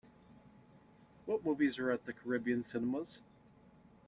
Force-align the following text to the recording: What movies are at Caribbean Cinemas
What 1.27 1.45
movies 1.45 1.77
are 1.77 1.91
at 1.91 2.01
Caribbean 2.23 2.63
Cinemas 2.63 3.19